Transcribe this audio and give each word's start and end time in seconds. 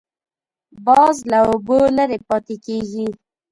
باز 0.85 1.15
له 1.31 1.39
اوبو 1.49 1.79
لرې 1.97 2.19
پاتې 2.27 2.55
کېږي 2.65 3.07